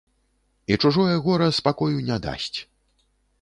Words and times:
І 0.71 0.77
чужое 0.81 1.17
гора 1.25 1.49
спакою 1.59 1.97
не 2.09 2.17
дасць. 2.25 2.59